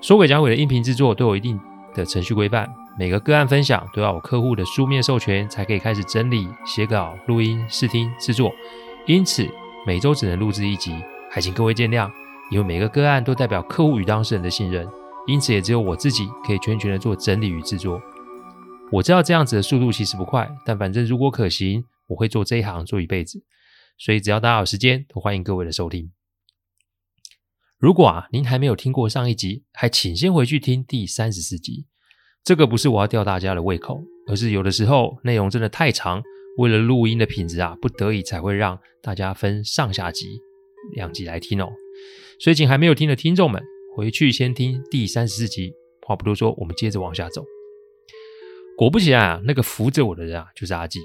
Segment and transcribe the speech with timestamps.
[0.00, 1.58] 说诡讲鬼的音频制作都有一定
[1.92, 8.52] 的程序规范，每个个案分享都要有客户的书面授权才可以开始整理、写稿、录音、试听、制作。
[9.06, 9.48] 因此，
[9.84, 10.94] 每周只能录制一集，
[11.28, 12.08] 还请各位见谅。
[12.50, 14.88] 因为每个个案都代表客户与当事人的信任，
[15.26, 18.00] 因此也只有我自己可以全权的做整理与制作。
[18.90, 23.42] 我知道这样子的速度其实不快，但反正如果可行，我会做这一行做一辈子。
[23.98, 26.10] 所以只要大家有时间，都欢迎各位的收听。
[27.78, 31.86] 如果啊，您还没有听过上一集，还请先回去听第三十四集。
[32.42, 36.20] 这个不是我要吊大家的胃口，而是有的时候内容真的太长，
[36.56, 40.40] 为了录音的品质啊，不得已才会让大家分上下集
[40.96, 41.70] 两集来听哦。
[42.40, 43.62] 所以请还没有听的听众们，
[43.94, 45.72] 回去先听第三十四集。
[46.04, 47.44] 话不多说，我们接着往下走。
[48.76, 50.98] 果不其然啊，那个扶着我的人啊，就是阿纪。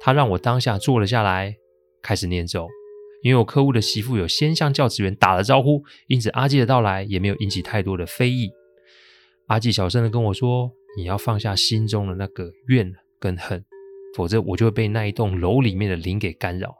[0.00, 1.56] 他让我当下坐了下来，
[2.00, 2.68] 开始念咒。
[3.22, 8.50] 因为我客户的媳妇有先向教职员打了招呼，因此阿纪的到来也没有引起太多的非议。
[9.46, 13.64] 阿纪小声的跟我说：“你要放下心中的那个怨跟恨，
[14.16, 16.74] 否则我就会被那一栋楼里面的灵给干扰。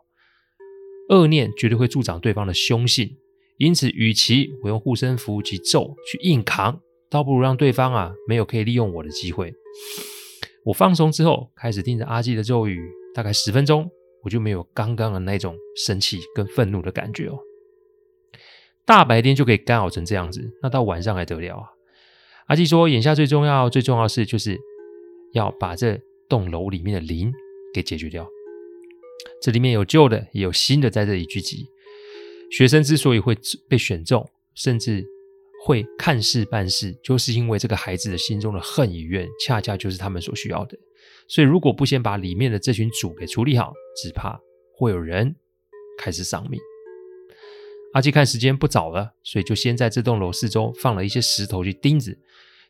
[1.08, 3.16] 恶念绝对会助长对方的凶性，
[3.58, 9.52] 因此，与其我用护身符及咒去硬扛，倒不如让对方啊没有可以利用我的机会。”
[10.64, 12.80] 我放松之后，开始听着阿纪的咒语，
[13.14, 13.90] 大概十分钟。
[14.22, 17.38] 我就没有刚刚的那种生气跟愤怒的感觉哦。
[18.84, 21.66] 大白天就可以干扰成这样子，那到晚上还得了啊？
[22.46, 24.58] 阿纪说，眼下最重要、最重要的事就是
[25.32, 27.32] 要把这栋楼里面的灵
[27.72, 28.28] 给解决掉。
[29.40, 31.68] 这里面有旧的，也有新的在这里聚集。
[32.50, 33.36] 学生之所以会
[33.68, 35.06] 被选中，甚至
[35.64, 40.76] 会看事办事，就是因为这个孩子的心中的恨与怨，恰恰就是他们所需要的。
[41.28, 44.38] 所以，如果不先把里面的这群主给处理好，只怕
[44.76, 45.34] 会有人
[45.98, 46.60] 开始丧命。
[47.94, 52.18] 阿基看时间不早了，所以就先在这栋楼四周放了一些石头去钉子，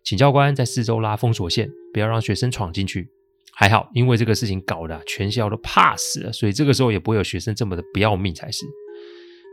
[0.04, 3.08] 请教官在四周拉封锁线，不要让学生闯进去。
[3.54, 8.64] 还好，因为这个事情搞得全校都怕死了，所以这个时候也不会有学生这么的不要命才是。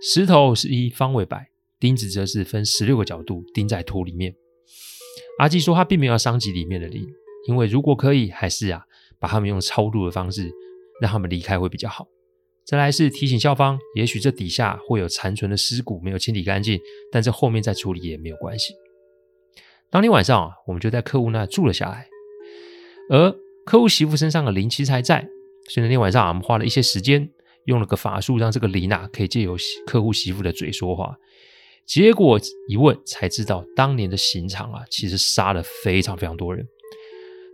[0.01, 1.49] 石头是一方位摆，
[1.79, 4.35] 钉子则是分十六个角度钉在土里面。
[5.39, 7.05] 阿基说他并没有伤及里面的灵。
[7.47, 8.83] 因为如果可以，还是啊，
[9.19, 10.49] 把他们用超度的方式
[11.01, 12.07] 让他们离开会比较好。
[12.65, 16.79] 再来是提醒校方，也许这底下会有残存的尸骨没有清理干净，
[17.11, 18.73] 但这后面再处理也没有关系。
[19.89, 22.07] 当天晚上啊，我们就在客户那住了下来，
[23.09, 23.35] 而
[23.65, 25.27] 客户媳妇身上的灵其实还在，
[25.67, 27.27] 所以那天晚上，我们花了一些时间，
[27.65, 29.57] 用了个法术，让这个灵啊可以借由
[29.87, 31.15] 客户媳妇的嘴说话。
[31.87, 36.67] 结果一问才知道，当年的刑场啊，其实杀了非常非常多人。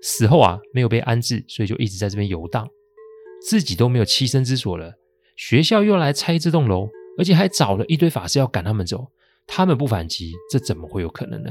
[0.05, 2.69] 死后啊，没有被安置，所以就一直在这边游荡，
[3.41, 4.93] 自己都没有栖身之所了。
[5.35, 9.07] 学校又来拆这栋楼，而且还找了一堆法师要赶他们走。
[9.47, 11.49] 他们不反击，这怎么会有可能呢？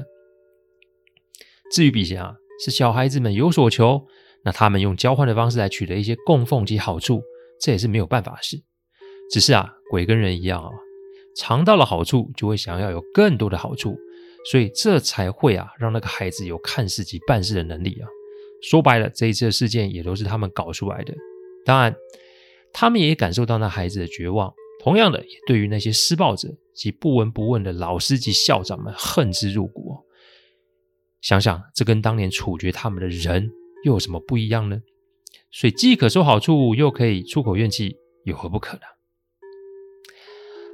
[1.73, 4.07] 至于笔仙啊，是小孩子们有所求，
[4.45, 7.21] 那他们用交换的方式来取得一些供奉及好处，
[7.61, 8.63] 这也是没有办法的事。
[9.33, 10.71] 只是啊，鬼跟人一样啊，
[11.37, 13.97] 尝到了好处，就会想要有更多的好处，
[14.49, 18.07] 所以这才会啊，让那个孩子有看事及办事的能力啊。
[18.71, 21.15] 说白了，这一次的事件也都是他们搞出来的。
[21.65, 21.95] 当然，
[22.73, 24.53] 他们也感受到那孩子的绝望。
[24.83, 29.97] 同样的，也对于那些施暴者及不闻不问的老师及校长们恨之入骨。
[31.21, 33.51] 想想，这跟当年处决他们的人
[33.85, 34.83] 又有什么不一样呢？
[35.51, 38.83] 所以，既可收好处，又可以出口怨气，有何不可呢？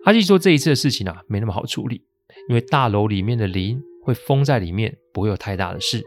[0.05, 2.03] 阿纪说，这一次的事情啊，没那么好处理，
[2.49, 6.03] 因为大楼里面的灵会封在里面，不会有太大的事。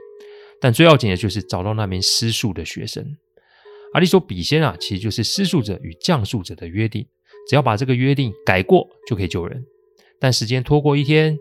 [0.64, 3.06] 但最要紧的就是找到那名施术的学生。
[3.92, 7.06] 阿纪说，笔仙啊，其实就是施术者与降术者的约定，
[7.50, 9.62] 只要把这个约定改过，就可以救人。
[10.22, 11.38] 但时间拖过一天，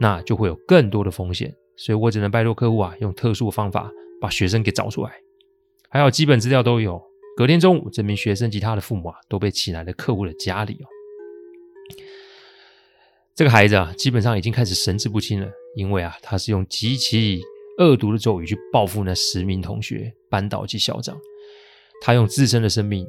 [0.00, 1.54] 那就会有更多的风险。
[1.76, 5.12] 所以我只能拜托客户啊，用特殊的方法把学生给找出来。
[5.90, 6.98] 还有基本资料都有。
[7.36, 10.86] 隔天中午，这名学生及他的父母啊，都被请来了客户的家里哦。
[13.34, 17.42] 这个孩子啊，基本上已经开始神志不清了，因为啊，他是用极其
[17.78, 21.18] 恶毒的咒语去报复那十名同学、班导及校长，
[22.00, 23.06] 他用自身的生命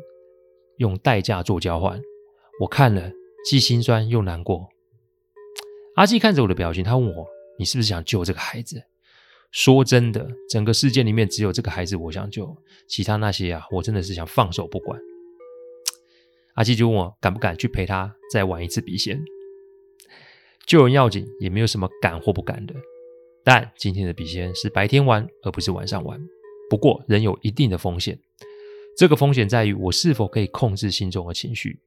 [0.77, 2.01] 用代价做交换，
[2.62, 3.12] 我看了
[3.45, 4.67] 既心酸又难过。
[5.95, 7.27] 阿纪看着我的表情，他问我
[7.57, 8.83] ：“你是不是想救这个孩子？”
[9.51, 12.57] 说真的，整个世界里面只有这个孩子我想救，
[12.88, 15.00] 其他那些啊，我真的是想放手不管。
[16.56, 19.23] 阿纪就问我敢不敢去陪他再玩一次笔仙。
[20.65, 22.73] 救人要紧，也没有什么敢或不敢的。
[23.45, 26.19] 但今天的笔仙是白天玩，而不是晚上玩。
[26.68, 28.18] 不过仍有一定的风险。
[28.97, 31.80] 这个风险在于我是否可以控制心中的情绪。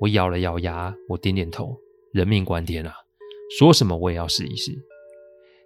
[0.00, 1.76] 我咬了咬牙，我点点头。
[2.12, 2.94] 人命关天啊，
[3.58, 4.72] 说什么我也要试一试。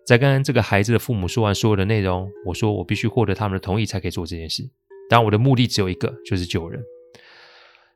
[0.05, 4.69] 在跟这个孩子的父母说完所有的内容，我说我必须获得他们的同意才可以做这件事。
[5.09, 6.83] 当然，我的目的只有一个，就是救人。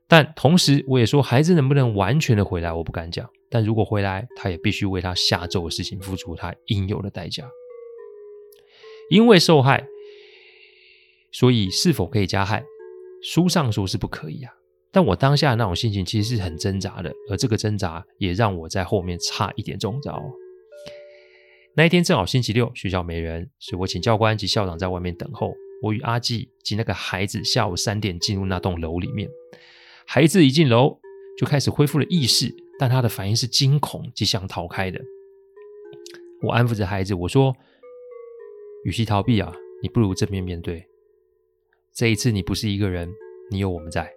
[0.08, 3.28] 但同时，我也说孩子能不能完全的回来，我不敢讲。
[3.50, 7.48] 但如果回来，他也必须为他下咒的事情付出他应有的代价。
[9.10, 9.86] 因为受害。
[11.32, 12.64] 所以，是否可以加害？
[13.22, 14.52] 书上说是不可以啊。
[14.92, 20.22] 但我当下的那种心情其实是很挣扎的，而这个挣扎也让我在后面差一点中招。
[21.74, 25.52] 那一天正好星期六，学校没人，所以我请教官及校长在外面等候。
[25.82, 29.28] 我与阿纪及那个孩子下午三点进入那栋楼里面。
[30.06, 31.00] 孩子一进楼
[31.36, 35.00] 就开始恢复了意识，但他的反应是惊恐及想逃开的。
[36.42, 37.54] 我安抚着孩子，我说
[38.84, 40.86] ：“与其逃避啊，你不如正面面对。”
[41.92, 43.10] 这一次你不是一个人，
[43.50, 44.10] 你有我们在。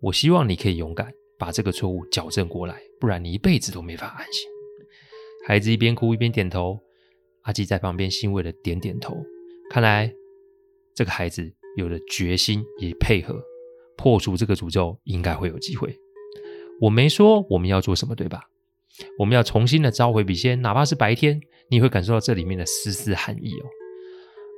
[0.00, 4.48] 我希望你可以勇敢把这个错误矫正过来，不然你一辈子都没法安心。
[5.46, 6.80] 孩子一边哭一边点头，
[7.42, 9.16] 阿纪在旁边欣慰的点点头。
[9.70, 10.12] 看来
[10.94, 13.40] 这个孩子有了决心，也配合
[14.00, 15.94] 破除这个诅咒，应该会有机会。
[16.80, 18.48] 我没说我们要做什么，对吧？
[19.18, 21.38] 我们要重新的召回笔仙，哪怕是白天，
[21.68, 23.66] 你会感受到这里面的丝丝寒意哦。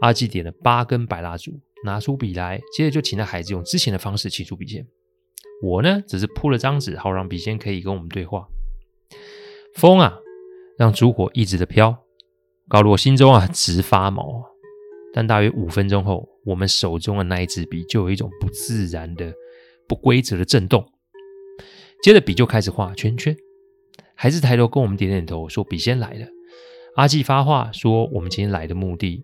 [0.03, 1.61] 阿纪点了八根白蜡烛。
[1.85, 4.87] 拿出笔来，接着就请那孩子用之前的方式起出笔仙。
[5.61, 8.47] 我呢，只是铺了张纸，好让笔仙可以跟我们对话。
[9.75, 10.21] 风啊，
[10.79, 12.05] 让烛火一直的飘，
[12.69, 14.45] 搞得我心中啊直发毛。
[15.13, 19.33] 但大约五分钟后，我们手中的那一支笔就有一种不自然的、
[19.87, 20.85] 不规则的震动。
[22.03, 23.37] 接着笔就开始画圈圈。
[24.15, 26.27] 孩子抬头跟我们点点头，说笔仙来了。
[26.97, 29.23] 阿纪发话说，我们今天来的目的，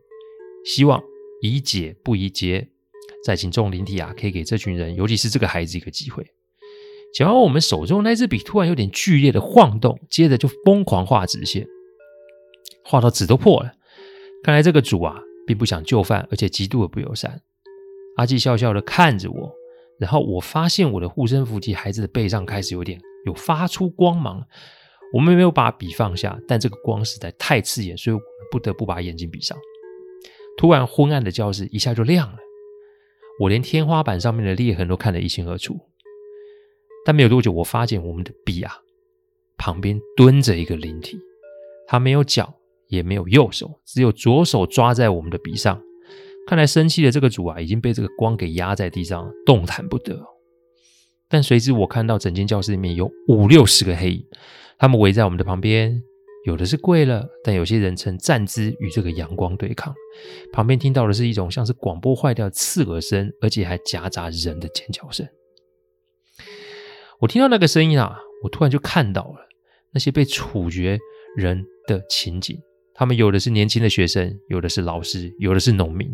[0.64, 1.02] 希望。
[1.40, 2.66] 宜解不宜结，
[3.24, 6.26] 在请众灵体啊，可以给这群人，尤其是这个孩子一个机会。
[7.14, 11.64] 讲完，我们手中那支笔突然有点剧烈的晃动，接着就疯狂画直线，
[12.82, 13.70] 画到纸都破了。
[14.42, 17.40] 看来这个主啊，并不想就范，而且极度的不友善。
[18.16, 19.50] 阿纪笑笑的看着我，
[19.98, 24.46] 然后我发现我的护身符及孩子的背上开始有点有发出光芒。
[25.14, 29.56] 我们没有把笔放下，但这个光实在太刺眼，所以我们不得不把眼睛闭上。
[30.58, 32.36] 突然，昏暗的教室一下就亮了，
[33.40, 35.80] 我连天花板上面的裂痕都看得一清二楚。
[37.06, 38.82] 但没有多久，我发现我们的笔啊，
[39.56, 41.18] 旁边蹲着一个灵体，
[41.86, 42.57] 它没有脚，
[42.88, 45.80] 也没有右手，只有左手抓在我们的笔上。
[46.46, 50.18] 看来生气的这个主啊，已经被这个光给压在地上，动弹不得。
[51.28, 54.24] 但随之我看到整间教室里面有五六十个黑影，
[54.78, 56.02] 他们围在我们的旁边。
[56.46, 59.94] 有的是跪了，但有些人呈站姿与这个阳光对抗。
[60.50, 65.28] 旁边听到的是一种像是广播坏掉的刺耳声，而且还夹杂人的尖叫声。
[67.20, 69.46] 我听到那个声音啊，我突然就看到了
[69.92, 70.98] 那些被处决
[71.36, 72.58] 人的情景。
[72.98, 76.12] 他们有的是年轻的学生，有的是老师，有的是农民。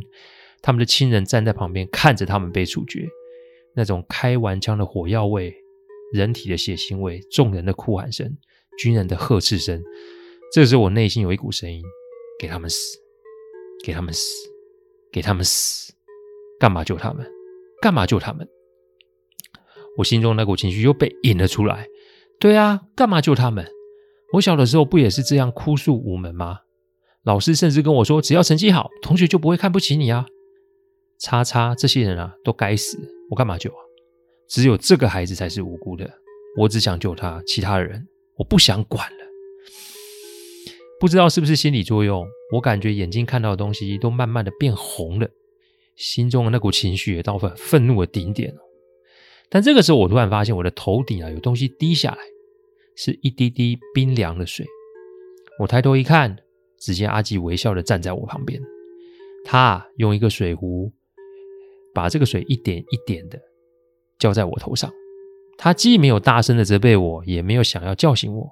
[0.60, 3.08] 他们的亲人站在旁边看着他们被处决，
[3.74, 5.54] 那种开完枪的火药味、
[6.12, 8.36] 人体的血腥味、众人的哭喊声。
[8.78, 9.82] 军人的呵斥声，
[10.52, 11.82] 这时候我内心有一股声音：
[12.38, 12.98] 给他们死，
[13.82, 14.50] 给他们死，
[15.10, 15.94] 给他们死！
[16.60, 17.26] 干嘛救他们？
[17.80, 18.46] 干嘛救他们？
[19.96, 21.86] 我心中那股情绪又被引了出来。
[22.38, 23.64] 对啊，干嘛救他们？
[24.34, 26.58] 我小的时候不也是这样哭诉无门吗？
[27.24, 30.26] 老师甚至跟我说，只要成绩好，同学就不会看不起你啊！
[31.18, 32.98] 叉叉，这些人啊，都该死！
[33.30, 33.76] 我干嘛救啊？
[34.46, 36.10] 只有这个孩子才是无辜的，
[36.58, 38.06] 我只想救他，其他人。
[38.36, 39.24] 我不想管了，
[41.00, 45.28] 不知道是不是心理作用，我感觉眼睛看到的东西都慢慢的变红了，
[45.96, 48.52] 心中的那股情绪也到了愤怒的顶点。
[49.48, 52.18] 但这个时候，我突然发现我的头顶啊有东西滴下来，
[52.96, 54.66] 是一滴滴冰凉的水。
[55.60, 56.36] 我抬头一看，
[56.84, 58.60] 只见阿吉微笑的站在我旁边，
[59.42, 60.92] 他用一个水壶
[61.94, 63.40] 把这个水一点一点的
[64.18, 64.92] 浇在我头上。
[65.56, 68.50] 他既没有大声的责备我，也没有想要叫醒我，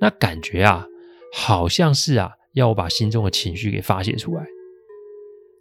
[0.00, 0.86] 那感觉啊，
[1.32, 4.46] 好像是啊，要我把心中的情绪给发泄出来。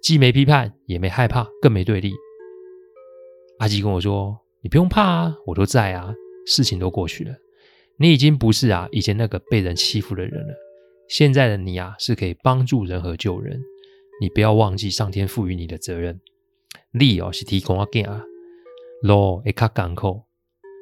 [0.03, 2.13] 既没批判，也没害怕，更没对立。
[3.57, 6.13] 阿吉跟我说：“你不用怕啊，我都在啊，
[6.45, 7.33] 事情都过去了。
[7.97, 10.53] 你已经不是啊以前那个被人欺负的人了。
[11.11, 13.61] 现在的你啊是可以帮助人和救人。
[14.21, 16.21] 你不要忘记上天赋予你的责任。
[16.91, 18.23] 力哦是提供啊给啊，
[19.01, 20.21] 路会较艰苦，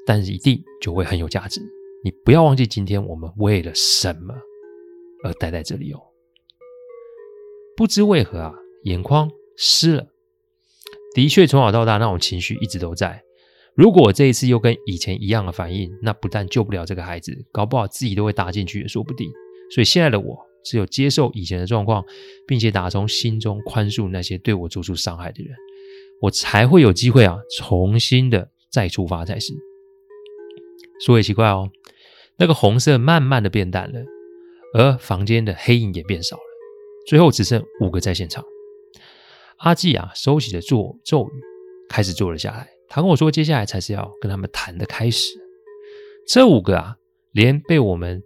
[0.05, 1.59] 但是一定就会很有价值。
[2.03, 4.35] 你不要忘记今天我们为了什么
[5.23, 5.99] 而待在这里哦。
[7.75, 10.09] 不知为何啊，眼眶湿了。
[11.15, 13.23] 的确，从小到大那种情绪一直都在。
[13.73, 19.27] 如果这一次又跟以前一样的反应，那不但救不了这个孩子，搞不好自己都会搭进去也说不定。
[19.73, 22.03] 所以现在的我，只有接受以前的状况，
[22.47, 25.55] 并且打从心中宽恕那些对我做出伤害的人，
[26.21, 29.53] 我才会有机会啊，重新的再出发才是。
[31.05, 31.69] 说也奇怪哦，
[32.37, 34.01] 那个红色慢慢的变淡了，
[34.73, 36.41] 而房间的黑影也变少了，
[37.07, 38.43] 最后只剩五个在现场。
[39.59, 41.31] 阿纪啊，收起了咒咒语，
[41.89, 42.67] 开始坐了下来。
[42.87, 45.29] 他跟我说，接下来才是要跟他们谈的开始。
[46.27, 46.97] 这五个啊，
[47.31, 48.23] 连被我们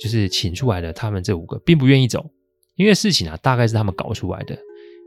[0.00, 2.30] 就是请出来的，他们这五个并不愿意走，
[2.76, 4.58] 因为事情啊，大概是他们搞出来的，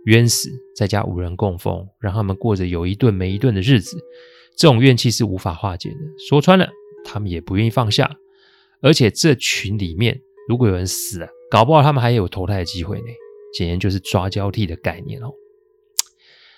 [0.05, 3.97] 冤死，在家无人供奉，让他们过着有一顿没一顿的日子。
[4.57, 5.97] 这种怨气是无法化解的。
[6.29, 6.67] 说穿了，
[7.05, 8.15] 他们也不愿意放下。
[8.81, 13.05] 而且这群里面，如果有人死了，搞不好他们还有投胎的机会呢。
[13.53, 15.31] 简言就是抓交替的概念哦。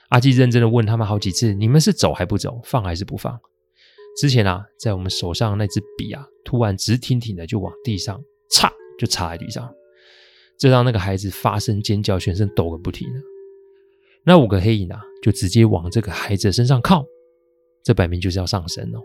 [0.10, 2.60] 阿纪认真的问他们好几次：“你们是走还不走？
[2.64, 3.40] 放还是不放？”
[4.20, 9.74] 之前啊，在我们手上那支笔啊，突然直挺挺的就往地上插，就插在地上，
[10.58, 13.08] 这让那个孩子发声尖叫，全身抖个不停。
[14.26, 17.06] 那五个黑影啊，就直接往这个孩子的身上靠，
[17.82, 19.00] 这摆明就是要上身哦。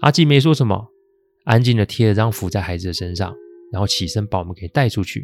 [0.00, 0.88] 阿纪没说什么，
[1.44, 3.32] 安静的贴了张符在孩子的身上，
[3.70, 5.22] 然后起身把我们给带出去。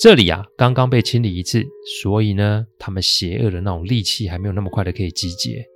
[0.00, 1.64] 这里啊，刚刚被清理一次，
[2.00, 5.66] 所以呢，他们邪恶的那种戾气还没有那么快的可以集结。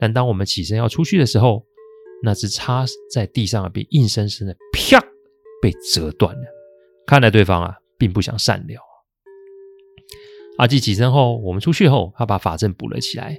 [0.00, 1.64] 但当我们起身要出去的时候，
[2.22, 5.00] 那只插在地上的笔硬生生的啪
[5.60, 6.42] 被折断了。
[7.06, 8.80] 看来对方啊，并不想善了。
[10.58, 13.38] 阿纪起身后，我们出去后，他把法阵补了起来。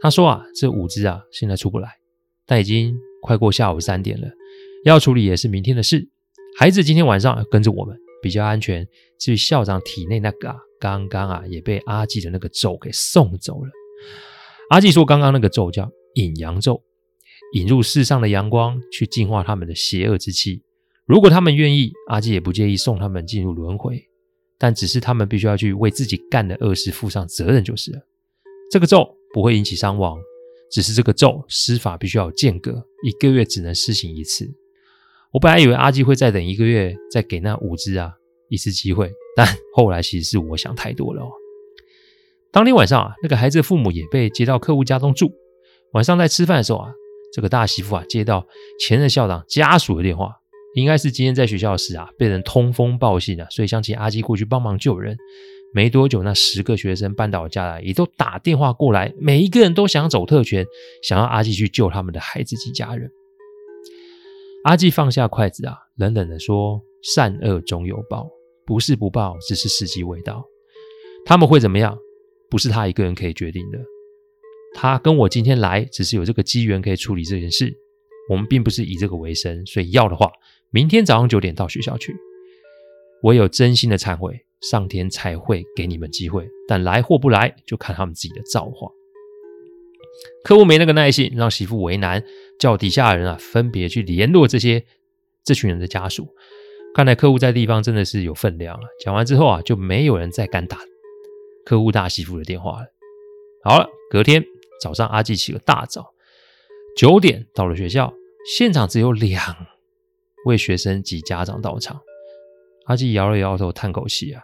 [0.00, 1.98] 他说啊，这五只啊，现在出不来，
[2.46, 4.28] 但已经快过下午三点了，
[4.84, 6.08] 要处理也是明天的事。
[6.58, 7.96] 孩子今天晚上跟着我们。
[8.20, 8.84] 比较安全。
[9.20, 13.70] 至于校长体内那个啊，刚刚啊也被阿纪的那个咒给送走了。
[14.70, 15.88] 阿纪说，刚刚那个咒叫
[16.18, 16.82] 引阳咒，
[17.52, 20.62] 引入世上的阳光，去净化他们的邪恶之气。
[21.06, 24.02] 如果他们愿意，阿基也不介意送他们进入轮回，
[24.58, 28.00] 但只是他们必须要去为自己干的恶事负上责任就是了。
[28.68, 30.18] 这个咒不会引起伤亡，
[30.72, 34.52] 只是这个咒施法必须要有间隔，一个月只能施行一次。
[35.30, 38.12] 我本来以为阿基会再等一个月，再给那五只啊
[38.48, 41.22] 一次机会，但后来其实是我想太多了。
[42.50, 45.32] 当天晚上啊，那个孩子的父母也被接到客户家中住。
[45.92, 46.92] 晚上在吃饭的时候啊，
[47.32, 48.46] 这个大媳妇啊接到
[48.80, 50.32] 前任校长家属的电话，
[50.74, 55.16] 应该是今天在学校的事啊，被人通风报信啊，所以想请阿纪过去帮忙救人。
[55.74, 60.64] 没多久，那十个学生搬到我家来也都打电话过来，每一个人都想走特权，
[61.02, 63.10] 想要阿纪去救他们的孩子及家人。
[64.64, 66.80] 阿纪放下筷子啊，冷冷地说
[67.14, 68.26] ：“善恶终有报，
[68.64, 70.42] 不是不报，只是时机未到。
[71.26, 71.98] 他们会怎么样，
[72.48, 73.78] 不是他一个人可以决定的。
[74.74, 77.72] 他跟我今天来，只是有这个机缘可以处理这件事。
[78.30, 80.30] 我们并不是以这个为生，所以要的话，
[80.70, 82.14] 明天早上九点到学校去。
[83.22, 86.46] 唯有真心的忏悔，上天才会给你们机会。
[86.68, 88.88] 但来或不来，就看他们自己的造化。”
[90.44, 92.22] 客户没那个耐性，让媳妇为难，
[92.58, 94.84] 叫底下的人啊分别去联络这些
[95.44, 96.28] 这群人的家属。
[96.94, 98.82] 看来客户在地方真的是有分量啊！
[99.00, 100.78] 讲完之后啊，就没有人再敢打
[101.64, 102.86] 客户大媳妇的电话了。
[103.62, 104.44] 好了，隔天
[104.80, 106.12] 早上，阿纪起个大早，
[106.96, 108.12] 九点到了学校，
[108.56, 109.54] 现场只有两
[110.46, 112.00] 位学生及家长到场。
[112.86, 114.42] 阿纪摇了摇头，叹口气啊，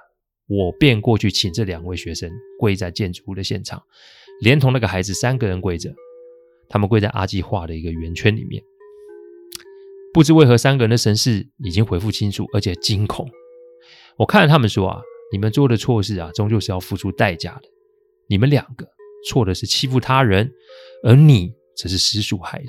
[0.49, 3.83] 我便过去请这两位学生跪在建筑物的现场。
[4.41, 5.95] 连同那个孩子，三个人跪着，
[6.69, 8.63] 他们跪在阿纪画的一个圆圈里面。
[10.13, 13.31] 不知为何，三个人的神识已经恢复清楚，而且惊恐。
[14.17, 15.01] 我看着他们说：“啊，
[15.33, 17.63] 你们做的错事啊，终究是要付出代价的。
[18.29, 18.87] 你们两个
[19.29, 20.51] 错的是欺负他人，
[21.03, 22.69] 而你则是实属害人。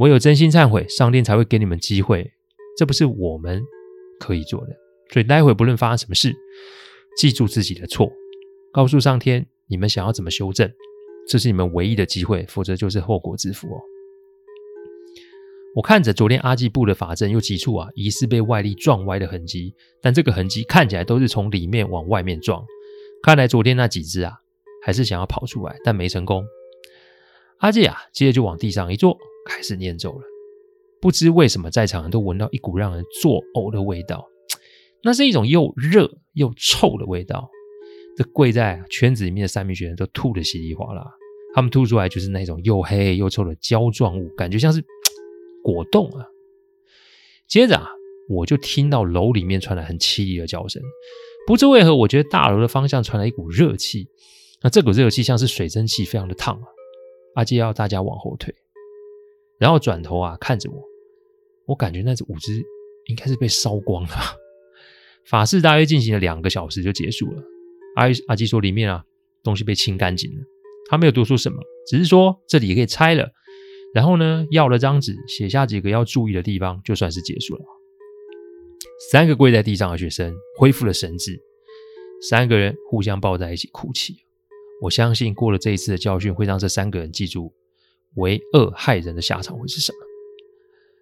[0.00, 2.30] 唯有真心忏悔，上天才会给你们机会。
[2.76, 3.62] 这不是我们
[4.20, 4.76] 可以做的。
[5.12, 6.34] 所以待会不论发生什么事，
[7.16, 8.10] 记住自己的错，
[8.72, 10.72] 告诉上天。”你们想要怎么修正？
[11.28, 13.78] 这是你们唯一的机会，否则就是后果自负哦。
[15.74, 22.64] 我看着昨天阿纪布的法阵有几处啊，疑似被外力撞歪的痕迹，但这个痕迹看起来都是从里面往外面撞。
[23.22, 24.32] 看来昨天那几只啊，
[24.88, 26.42] 还是想要跑出来，但没成功。
[27.58, 30.22] 阿纪啊，接着就往地上一坐，开始念咒了。
[30.98, 34.26] 不知为什么在场人都闻到一股让人作呕的味道，
[35.02, 37.50] 那是一种又热又臭的味道。
[38.16, 41.04] 这跪在圈子里面的三名学生都吐得稀里哗啦，
[41.54, 44.82] 他们吐出来就是那种又黑又臭的胶状物，感觉像是
[45.62, 46.24] 果冻啊。
[47.46, 47.90] 接着啊，
[48.30, 50.82] 我就听到楼里面传来很凄厉的叫声，
[51.46, 54.08] 不知为何，我觉得大楼的方向传来一股热气，
[54.60, 56.66] 那这股热气像是水蒸气，非常的烫啊。
[57.34, 58.52] 阿基要大家往后退，
[59.58, 60.82] 然后转头啊看着我，
[61.66, 62.60] 我感觉那只舞姿
[63.06, 64.10] 应该是被烧光了。
[65.24, 67.42] 法事大约进行了两个小时就结束了。
[67.94, 69.04] 阿阿基说里面啊
[69.44, 70.44] 东西被清干净了，
[70.90, 73.30] 他没有多说什么，只是说这里也可以拆了。
[73.94, 77.62] 然后呢，要了张纸，写下几个要注意的地方，就算是结束了。
[79.12, 81.40] 三个跪在地上的学生恢复了神智，
[82.28, 84.24] 三个人互相抱在一起哭泣。
[84.82, 87.52] 我相信过了这一次的教训，会让这三个人记住
[88.14, 89.98] 为恶害人的下场会是什么。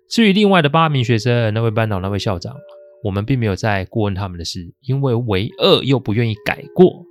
[0.09, 2.55] 至于另外的八名学生，那位班长、那位校长，
[3.03, 7.05] 我们并没有再过问他们的事，因为为恶又不愿意改过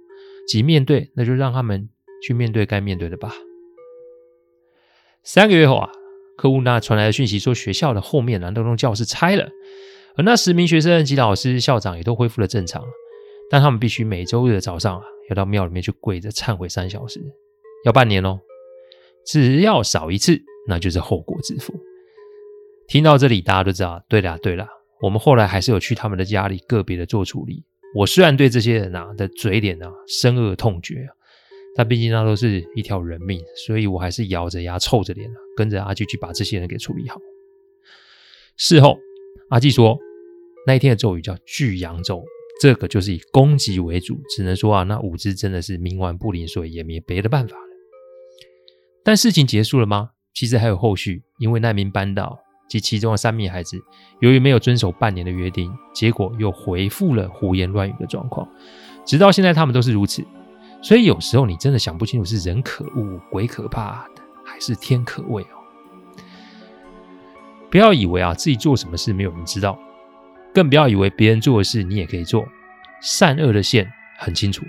[0.47, 1.89] 即面对，那就让他们
[2.25, 3.33] 去面对该面对的吧。
[5.23, 5.89] 三个月后啊，
[6.37, 9.49] 客户那传来的讯息说，学校的后面南东栋教室拆了，
[10.15, 12.83] 而那十名学生及老师、校长也都恢复了正常，
[13.49, 15.03] 但他们必须每周日的早上啊。
[15.27, 17.19] 要到庙里面去跪着忏悔三小时，
[17.83, 18.39] 要半年哦。
[19.25, 21.73] 只要少一次，那就是后果自负。
[22.87, 24.67] 听到这里，大家都知道，对啦对啦，
[25.01, 27.65] 我们后来还是有去他们的家里个别的做处理。
[27.95, 31.09] 我虽然对这些人啊的嘴脸啊深恶痛绝啊，
[31.75, 37.19] 但毕竟那都是一条人命，所以我还是咬着牙臭着脸啊，跟着阿继去把这些人给处理好。
[38.57, 38.99] 事后，
[39.49, 39.97] 阿继说，
[40.67, 42.23] 那一天的咒语叫巨阳咒。
[42.61, 47.63] 这个就是以攻击为主，只能说啊，那五只真的是冥顽不灵，所以也没别的办法了。
[49.03, 50.11] 但事情结束了吗？
[50.33, 53.77] 其实还有后续，因为那名班导及其中的三名孩子，
[54.19, 58.49] 由于没有遵守半年的约定，结果又回复了胡言乱语的状况，
[59.05, 60.25] 直到现在他们都是如此。
[60.81, 66.23] 所以有时候你真的想不清楚是人可恶、鬼可怕的，还是天可畏哦。
[67.69, 69.77] 不要以为啊自己做什么事没有人知道。
[70.55, 72.47] 更不要以为别人做的事你也可以做，
[73.01, 74.63] 善恶的线很清楚，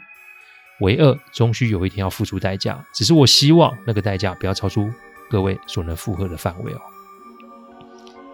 [0.80, 2.84] 为恶终须有一天要付出代价。
[2.92, 4.90] 只是我希望那个代价不要超出
[5.30, 6.80] 各位所能负荷的范围哦。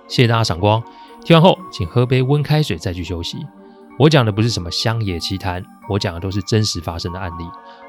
[0.09, 0.83] 谢谢大家赏光，
[1.25, 3.37] 听完后请喝杯温开水再去休息。
[3.99, 7.45] 我讲的不是什么乡野奇谈，我讲的都是真实发生的案例。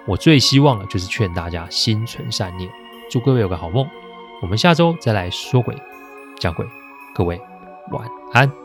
[0.05, 2.69] 我最希望的就是劝大家心存善念，
[3.09, 3.87] 祝各位有个好梦。
[4.41, 5.73] 我们下周再来说鬼
[6.37, 6.65] 讲鬼，
[7.15, 7.39] 各位
[7.91, 8.62] 晚安。